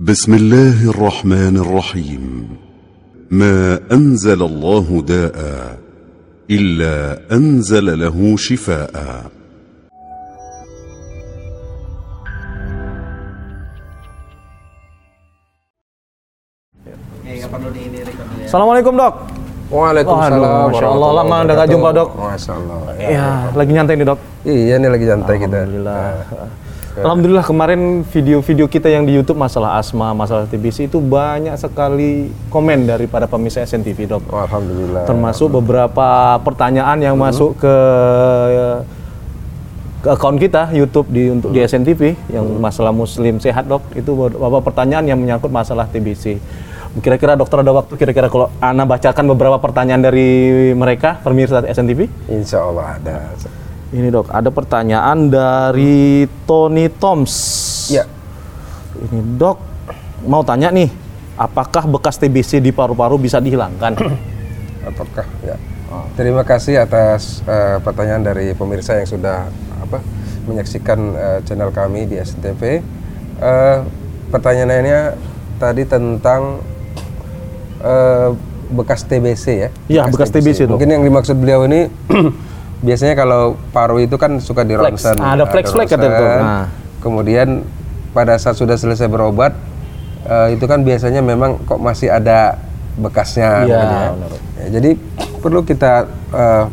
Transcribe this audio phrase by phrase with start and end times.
[0.00, 2.48] بسم الله الرحمن الرحيم
[3.30, 5.78] ما انزل الله داء
[6.50, 9.30] الا انزل له شفاء
[18.48, 19.14] Assalamualaikum dok.
[19.70, 20.40] Waalaikumsalam.
[20.40, 21.72] Waduh, Masya Allah, lama nggak wabarakatuh.
[21.76, 22.08] jumpa, Dok.
[22.16, 22.78] Masya Allah.
[22.98, 24.18] Ya, lagi nyantai nih dok.
[24.48, 25.56] Iya nih lagi santai kita.
[25.60, 26.69] Alhamdulillah.
[26.98, 32.90] Alhamdulillah kemarin video-video kita yang di YouTube masalah asma, masalah TBC itu banyak sekali komen
[32.90, 34.22] dari para pemirsa SNTV dok.
[34.26, 35.06] Oh, Alhamdulillah.
[35.06, 37.74] Termasuk beberapa pertanyaan yang masuk ke
[40.00, 44.58] ke akun kita YouTube di untuk di SNTV yang masalah Muslim sehat dok itu beberapa
[44.58, 46.42] pertanyaan yang menyangkut masalah TBC.
[46.98, 52.10] Kira-kira dokter ada waktu kira-kira kalau Ana bacakan beberapa pertanyaan dari mereka pemirsa SNTV?
[52.26, 53.30] Insya Allah ada.
[53.90, 57.34] Ini dok, ada pertanyaan dari Tony Toms.
[57.90, 58.06] Ya.
[58.94, 59.58] Ini dok,
[60.30, 60.86] mau tanya nih,
[61.34, 63.98] apakah bekas TBC di paru-paru bisa dihilangkan?
[64.94, 65.58] Apakah ya?
[66.14, 69.50] Terima kasih atas eh, pertanyaan dari pemirsa yang sudah
[69.82, 69.98] apa
[70.46, 72.62] menyaksikan eh, channel kami di SCTV.
[73.42, 73.78] Eh,
[74.30, 75.18] pertanyaannya
[75.58, 76.62] tadi tentang
[77.82, 78.30] eh,
[78.70, 79.70] bekas TBC ya?
[79.90, 80.78] Iya, bekas TBC, dok.
[80.78, 81.90] Mungkin yang dimaksud beliau ini
[82.80, 85.04] biasanya kalau paru itu kan suka di Flex.
[85.04, 85.16] ronsen.
[85.20, 86.20] Ah, ada flex flex kata ronsen.
[86.20, 86.30] tuh.
[86.40, 86.66] Nah.
[87.00, 87.48] Kemudian
[88.12, 89.56] pada saat sudah selesai berobat
[90.28, 92.60] eh, itu kan biasanya memang kok masih ada
[92.98, 93.64] bekasnya.
[93.64, 94.08] Iya, mungkin ya.
[94.60, 94.90] Ya, jadi
[95.40, 96.64] perlu kita eh,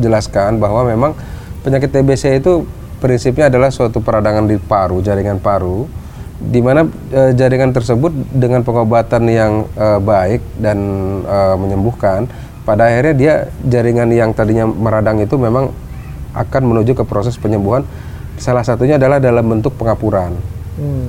[0.00, 1.12] jelaskan bahwa memang
[1.60, 2.64] penyakit TBC itu
[3.02, 5.84] prinsipnya adalah suatu peradangan di paru, jaringan paru,
[6.38, 10.78] di mana eh, jaringan tersebut dengan pengobatan yang eh, baik dan
[11.22, 12.30] eh, menyembuhkan,
[12.62, 13.34] pada akhirnya dia
[13.66, 15.74] jaringan yang tadinya meradang itu memang
[16.32, 17.84] akan menuju ke proses penyembuhan.
[18.40, 20.34] Salah satunya adalah dalam bentuk pengapuran.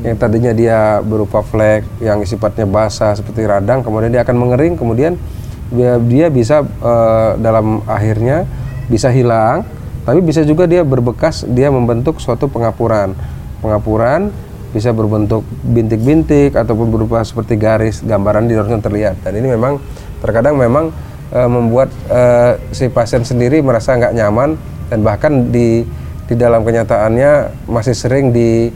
[0.03, 5.15] Yang tadinya dia berupa flek yang sifatnya basah seperti radang, kemudian dia akan mengering, kemudian
[5.71, 8.43] dia, dia bisa eh, dalam akhirnya
[8.91, 9.63] bisa hilang,
[10.03, 13.15] tapi bisa juga dia berbekas, dia membentuk suatu pengapuran.
[13.63, 14.35] Pengapuran
[14.75, 19.23] bisa berbentuk bintik-bintik ataupun berupa seperti garis gambaran di ronsen terlihat.
[19.23, 19.79] Dan ini memang
[20.19, 20.91] terkadang memang
[21.31, 24.59] eh, membuat eh, si pasien sendiri merasa nggak nyaman
[24.91, 25.87] dan bahkan di
[26.27, 28.71] di dalam kenyataannya masih sering di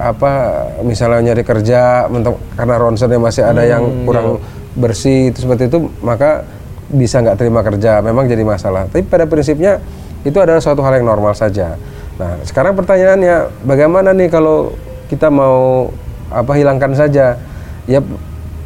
[0.00, 4.40] apa misalnya nyari kerja mentok- karena ronsennya masih ada yang kurang
[4.72, 6.48] bersih itu seperti itu maka
[6.90, 8.02] bisa nggak terima kerja.
[8.02, 8.90] Memang jadi masalah.
[8.90, 9.78] Tapi pada prinsipnya
[10.26, 11.78] itu adalah suatu hal yang normal saja.
[12.18, 14.74] Nah sekarang pertanyaannya bagaimana nih kalau
[15.06, 15.88] kita mau
[16.28, 17.38] apa hilangkan saja?
[17.86, 18.00] Ya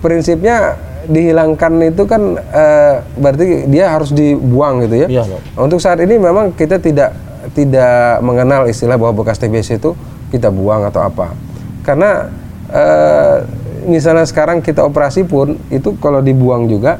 [0.00, 0.76] prinsipnya
[1.06, 5.22] dihilangkan itu kan eh, berarti dia harus dibuang gitu ya Iya,
[5.54, 7.12] untuk saat ini memang kita tidak
[7.52, 9.92] tidak mengenal istilah bahwa bekas TBC itu
[10.28, 11.36] kita buang atau apa.
[11.84, 12.32] Karena
[12.72, 13.36] eh,
[13.84, 16.96] misalnya sekarang kita operasi pun itu kalau dibuang juga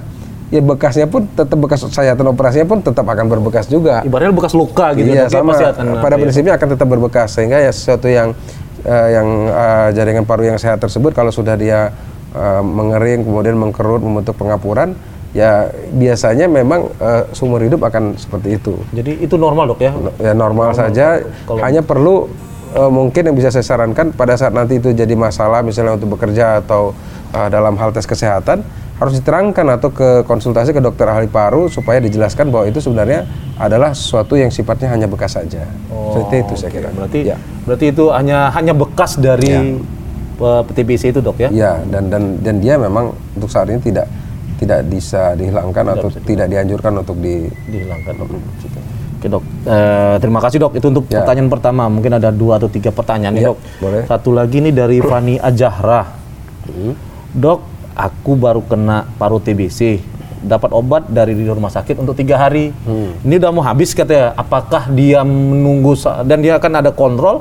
[0.52, 4.04] ya bekasnya pun tetap bekas sayatan operasinya pun tetap akan berbekas juga.
[4.04, 5.56] Ibaratnya bekas luka gitu, Iya ya, sama.
[5.56, 6.22] pasti akan Pada apa ya?
[6.22, 8.36] prinsipnya akan tetap berbekas sehingga ya sesuatu yang
[8.84, 11.88] eh, yang eh, jaringan paru yang sehat tersebut kalau sudah dia
[12.34, 14.92] eh, mengering kemudian mengkerut membentuk pengapuran
[15.32, 18.78] ya biasanya memang eh, seumur hidup akan seperti itu.
[18.92, 19.90] Jadi itu normal dok ya?
[20.20, 21.18] Ya normal saja.
[21.44, 22.30] Kalau- Hanya perlu
[22.70, 26.62] eh, mungkin yang bisa saya sarankan pada saat nanti itu jadi masalah misalnya untuk bekerja
[26.62, 26.94] atau
[27.30, 28.62] eh, dalam hal tes kesehatan
[28.94, 33.26] harus diterangkan atau ke konsultasi ke dokter ahli paru supaya dijelaskan bahwa itu sebenarnya
[33.58, 35.66] adalah sesuatu yang sifatnya hanya bekas saja.
[36.14, 36.88] Seperti itu saya kira.
[36.94, 37.34] Oh, Berarti ya.
[37.66, 39.82] berarti itu hanya hanya bekas dari eh,
[40.66, 41.48] TBC itu dok ya?
[41.50, 44.06] Ya, dan dan dan dia memang untuk saat ini tidak
[44.54, 48.28] tidak bisa dihilangkan atau tidak dianjurkan untuk di dihilangkan dok.
[49.14, 50.72] Oke dok, Eh, terima kasih dok.
[50.74, 51.24] Itu untuk Ya.
[51.24, 51.88] pertanyaan pertama.
[51.88, 53.58] Mungkin ada dua atau tiga pertanyaan nih Ya, dok.
[53.80, 54.02] boleh.
[54.04, 56.12] Satu lagi nih dari Fani Ajahra.
[57.30, 57.60] Dok,
[57.92, 60.00] aku baru kena paru TBC.
[60.44, 62.68] Dapat obat dari di rumah sakit untuk tiga hari.
[63.24, 64.36] Ini udah mau habis katanya.
[64.36, 67.40] Apakah dia menunggu dan dia akan ada kontrol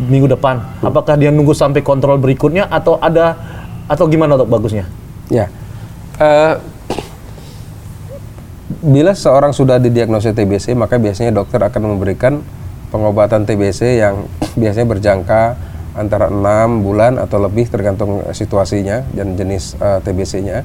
[0.00, 0.80] minggu depan?
[0.80, 3.36] Apakah dia nunggu sampai kontrol berikutnya atau ada
[3.84, 4.88] atau gimana dok bagusnya?
[5.28, 5.52] Ya.
[6.20, 6.54] Eh,
[8.80, 12.40] bila seorang sudah didiagnosis TBC, maka biasanya dokter akan memberikan
[12.88, 14.24] pengobatan TBC yang
[14.56, 15.42] biasanya berjangka
[15.94, 20.64] antara enam bulan atau lebih tergantung situasinya dan jenis eh, TBC-nya.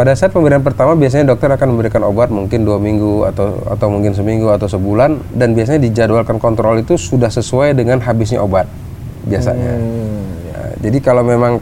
[0.00, 4.16] Pada saat pemberian pertama biasanya dokter akan memberikan obat mungkin dua minggu atau atau mungkin
[4.16, 8.64] seminggu atau sebulan dan biasanya dijadwalkan kontrol itu sudah sesuai dengan habisnya obat
[9.28, 9.76] biasanya.
[10.48, 11.60] Ya, jadi kalau memang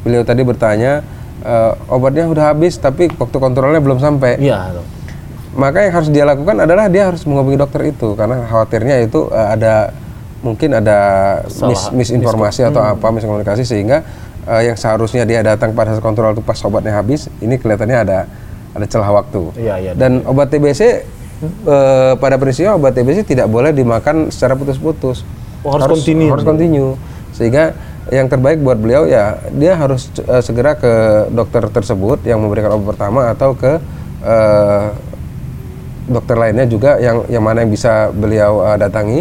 [0.00, 1.04] beliau tadi bertanya
[1.44, 4.72] eh, obatnya sudah habis tapi waktu kontrolnya belum sampai, Iya
[5.52, 9.48] maka yang harus dia lakukan adalah dia harus menghubungi dokter itu karena khawatirnya itu eh,
[9.52, 9.92] ada
[10.40, 10.98] mungkin ada
[11.44, 14.00] mis- misinformasi atau apa miskomunikasi sehingga
[14.46, 18.18] eh, yang seharusnya dia datang pada saat kontrol itu pas obatnya habis, ini kelihatannya ada
[18.76, 19.42] ada celah waktu.
[19.56, 19.92] Iya, iya.
[19.96, 25.24] Dan obat TBC eh, pada prinsipnya obat TBC tidak boleh dimakan secara putus-putus.
[25.64, 26.30] Oh, harus continue.
[26.30, 26.94] Harus continue.
[27.32, 27.72] Sehingga
[28.12, 32.94] yang terbaik buat beliau ya dia harus eh, segera ke dokter tersebut yang memberikan obat
[32.94, 33.82] pertama atau ke
[34.22, 34.86] eh,
[36.06, 39.20] dokter lainnya juga yang yang mana yang bisa beliau eh, datangi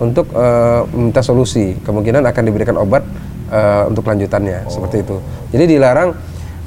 [0.00, 1.76] untuk eh, meminta solusi.
[1.84, 3.04] Kemungkinan akan diberikan obat
[3.52, 5.16] eh, untuk lanjutannya seperti itu.
[5.52, 6.16] Jadi dilarang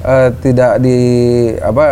[0.00, 0.98] eh, tidak di
[1.58, 1.86] apa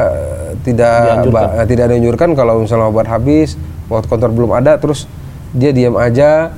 [0.62, 0.96] tidak
[1.26, 1.34] Dianjurkan.
[1.34, 3.58] ba- eh, tidak dianjurkan kalau misalnya obat habis,
[3.90, 5.10] waktu kontrol belum ada, terus
[5.50, 6.54] dia diam aja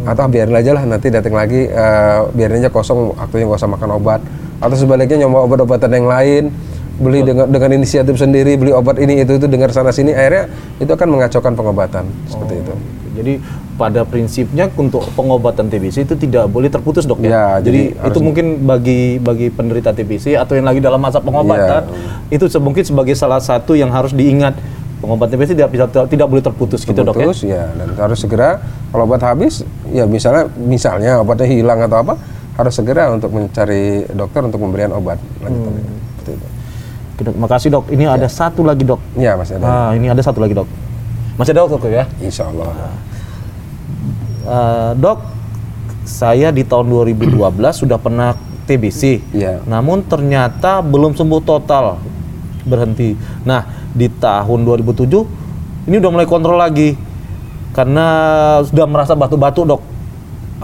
[0.00, 3.90] atau biarin aja lah nanti datang lagi eh, biarin aja kosong waktunya nggak usah makan
[3.98, 4.20] obat
[4.62, 6.44] atau sebaliknya nyoba obat-obatan yang lain
[7.00, 10.88] beli dengan dengan inisiatif sendiri beli obat ini itu itu dengar sana sini akhirnya itu
[10.88, 12.74] akan mengacaukan pengobatan seperti itu
[13.10, 13.32] Jadi
[13.74, 17.44] pada prinsipnya untuk pengobatan TBC itu tidak boleh terputus dok Ya, ya.
[17.60, 21.88] Jadi, jadi itu mungkin bagi bagi penderita TBC atau yang lagi dalam masa pengobatan
[22.28, 24.54] itu se- mungkin sebagai salah satu yang harus diingat
[24.98, 27.24] pengobatan TBC tidak bisa tidak boleh terputus gitu dok ya.
[27.24, 32.14] terus ya dan harus segera kalau obat habis ya misalnya misalnya obatnya hilang atau apa
[32.54, 35.98] harus segera untuk mencari dokter untuk pemberian obat lanjutannya Hmm.
[36.14, 36.46] Seperti itu.
[37.20, 37.36] Oke, dok.
[37.36, 37.84] Makasih dok.
[37.92, 38.96] Ini ada satu lagi dok.
[39.12, 40.64] ya masih ada Ah ini ada satu lagi dok.
[41.36, 42.08] Masih ada dok ya?
[42.24, 42.96] insya Allah
[44.40, 45.20] Eh, dok,
[46.08, 48.32] saya di tahun 2012 sudah pernah
[48.64, 49.20] TBC.
[49.36, 49.60] Iya.
[49.68, 52.00] Namun ternyata belum sembuh total,
[52.64, 53.12] berhenti.
[53.44, 55.28] Nah, di tahun 2007
[55.92, 56.96] ini udah mulai kontrol lagi
[57.76, 58.06] karena
[58.64, 59.84] sudah merasa batu-batu, dok.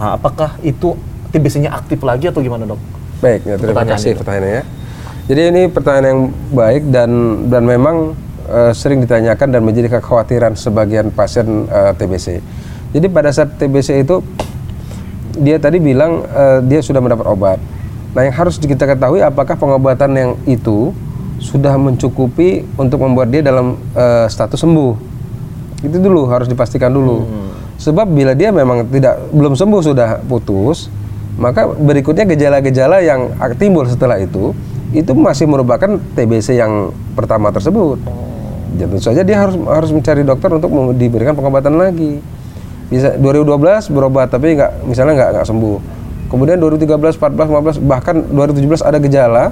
[0.00, 0.96] Ah, apakah itu
[1.36, 2.80] TBC-nya aktif lagi atau gimana, dok?
[3.20, 4.85] Baik, ya, terima kasih pertanyaannya.
[5.26, 6.20] Jadi ini pertanyaan yang
[6.54, 7.10] baik dan
[7.50, 8.14] dan memang
[8.46, 12.38] eh, sering ditanyakan dan menjadi kekhawatiran sebagian pasien eh, TBC.
[12.94, 14.22] Jadi pada saat TBC itu
[15.34, 17.58] dia tadi bilang eh, dia sudah mendapat obat.
[18.14, 20.94] Nah, yang harus kita ketahui apakah pengobatan yang itu
[21.42, 24.94] sudah mencukupi untuk membuat dia dalam eh, status sembuh.
[25.82, 27.26] Itu dulu harus dipastikan dulu.
[27.82, 30.88] Sebab bila dia memang tidak belum sembuh sudah putus,
[31.36, 34.56] maka berikutnya gejala-gejala yang timbul setelah itu
[34.94, 37.98] itu masih merupakan TBC yang pertama tersebut.
[38.76, 42.20] Ya, tentu saja dia harus harus mencari dokter untuk diberikan pengobatan lagi.
[42.86, 45.78] Bisa 2012 berobat tapi nggak misalnya nggak nggak sembuh.
[46.26, 49.44] Kemudian 2013, 14, 15 bahkan 2017 ada gejala,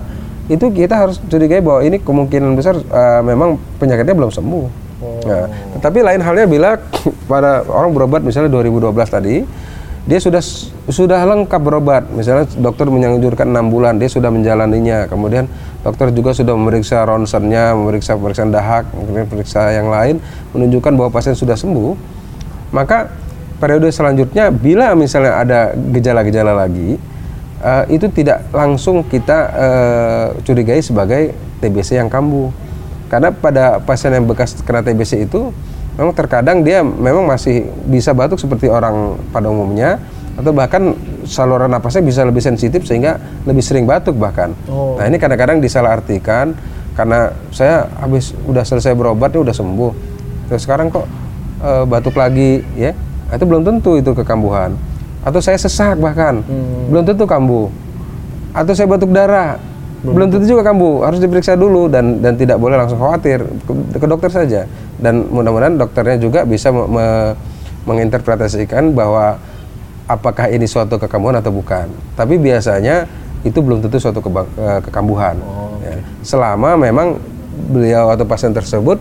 [0.50, 4.84] itu kita harus curigai bahwa ini kemungkinan besar eh, memang penyakitnya belum sembuh.
[5.04, 5.44] Nah,
[5.78, 6.70] tetapi lain halnya bila
[7.30, 9.36] pada orang berobat misalnya 2012 tadi,
[10.04, 10.44] dia sudah
[10.92, 12.04] sudah lengkap berobat.
[12.12, 15.08] Misalnya dokter menyanjurkan enam bulan, dia sudah menjalaninya.
[15.08, 15.48] Kemudian
[15.80, 20.20] dokter juga sudah memeriksa ronsennya, memeriksa pemeriksaan dahak, kemudian periksa yang lain
[20.52, 21.96] menunjukkan bahwa pasien sudah sembuh.
[22.76, 23.08] Maka
[23.56, 27.00] periode selanjutnya bila misalnya ada gejala-gejala lagi,
[27.64, 31.32] eh, itu tidak langsung kita eh, curigai sebagai
[31.64, 32.52] TBC yang kambuh.
[33.08, 35.48] Karena pada pasien yang bekas kena TBC itu
[35.94, 40.02] memang terkadang dia memang masih bisa batuk seperti orang pada umumnya
[40.34, 44.50] atau bahkan saluran napasnya bisa lebih sensitif sehingga lebih sering batuk bahkan.
[44.66, 44.98] Oh.
[44.98, 46.58] Nah, ini kadang-kadang disalahartikan
[46.98, 49.92] karena saya habis udah selesai berobat ya udah sembuh.
[50.50, 51.06] Terus sekarang kok
[51.62, 52.90] eh, batuk lagi ya?
[53.30, 54.74] Nah, itu belum tentu itu kekambuhan.
[55.24, 56.42] Atau saya sesak bahkan
[56.90, 57.70] belum tentu kambuh.
[58.52, 59.56] Atau saya batuk darah
[60.04, 61.08] belum tentu juga kambuh.
[61.08, 64.60] Harus diperiksa dulu dan dan tidak boleh langsung khawatir ke, ke dokter saja.
[65.00, 67.34] Dan mudah-mudahan dokternya juga bisa me- me-
[67.88, 69.40] menginterpretasikan bahwa
[70.04, 71.88] apakah ini suatu kekambuhan atau bukan.
[72.16, 73.08] Tapi biasanya
[73.44, 75.36] itu belum tentu suatu keba- eh, kekambuhan.
[75.84, 75.96] Ya.
[76.24, 77.20] Selama memang
[77.72, 79.00] beliau atau pasien tersebut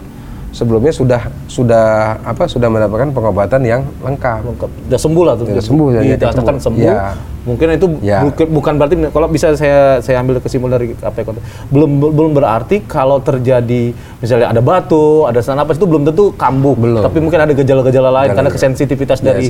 [0.53, 1.86] sebelumnya sudah sudah
[2.22, 4.45] apa sudah mendapatkan pengobatan yang lengkap.
[4.45, 4.69] Lengkap.
[4.88, 5.45] Udah sembuh lah tuh.
[5.50, 6.63] Udah sembuh, ya, ya, Dikatakan sembuh.
[6.63, 6.86] sembuh.
[6.88, 7.17] Ya.
[7.43, 8.24] Mungkin itu Ya.
[8.24, 12.86] bukan, bukan berarti kalau bisa saya saya ambil kesimpulan dari apa kata- belum belum berarti
[12.86, 13.91] kalau terjadi
[14.22, 16.72] misalnya ada batu, ada sesak napas itu belum tentu kambuh.
[16.72, 17.01] Belum.
[17.01, 19.43] Tapi mungkin ada gejala-gejala lain Gejala- karena kesensitivitas Ya, dari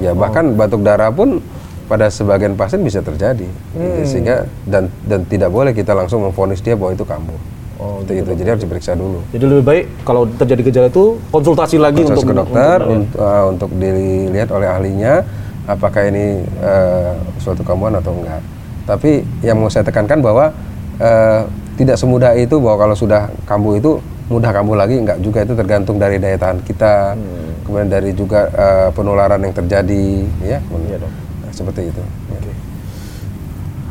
[0.00, 1.38] ya bahkan batuk darah pun
[1.84, 3.44] pada sebagian pasien bisa terjadi
[3.76, 4.00] Hmm.
[4.02, 7.36] sehingga dan dan tidak boleh kita langsung memvonis dia bahwa itu kambuh.
[7.82, 8.30] Oh, Seperti itu.
[8.38, 9.18] Jadi harus diperiksa dulu.
[9.34, 13.18] Jadi lebih baik kalau terjadi gejala itu konsultasi lagi Konsultasi untuk ke dokter untuk- untuk,
[13.18, 15.14] uh, untuk dilihat oleh ahlinya
[15.66, 18.38] apakah ini uh, suatu kambuhan atau enggak.
[18.86, 20.54] Tapi yang mau saya tekankan bahwa
[20.98, 21.42] uh,
[21.74, 23.98] tidak semudah itu bahwa kalau sudah kambuh itu
[24.30, 27.66] mudah kambuh lagi enggak juga itu tergantung dari daya tahan kita, Hmm.
[27.66, 30.04] kemudian dari juga uh, penularan yang terjadi
[30.40, 30.58] ya.
[30.62, 31.12] Iya, Dok.
[31.42, 32.02] Nah, seperti itu.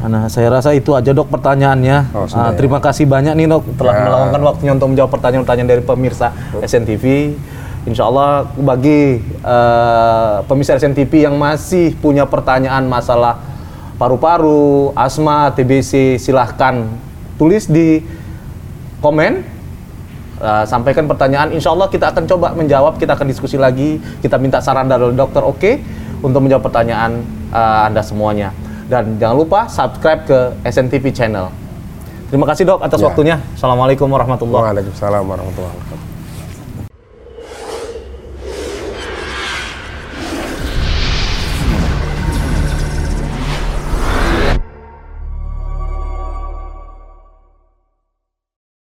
[0.01, 1.97] Nah, saya rasa itu aja dok pertanyaannya.
[2.17, 2.57] Oh, ya.
[2.57, 4.01] terima kasih banyak nih dok telah Ya.
[4.09, 7.37] meluangkan waktunya untuk menjawab pertanyaan-pertanyaan dari pemirsa SNTV.
[7.85, 13.37] Insya Allah bagi eh, pemirsa SNTV yang masih punya pertanyaan masalah
[13.97, 16.89] paru-paru, asma, TBC, silahkan
[17.37, 18.01] tulis di
[19.01, 19.45] komen.
[20.41, 24.57] Eh, sampaikan pertanyaan, insya Allah kita akan coba menjawab, kita akan diskusi lagi, kita minta
[24.57, 25.71] saran dari dokter oke
[26.25, 27.21] untuk menjawab pertanyaan
[27.53, 28.49] eh, Anda semuanya.
[28.91, 31.47] Dan jangan lupa subscribe ke SNTV channel.
[32.27, 33.07] Terima kasih dok atas Ya.
[33.07, 33.35] waktunya.
[33.55, 36.10] Assalamualaikum warahmatullahi Waalaikumsalam warahmatullahi wabarakatuh.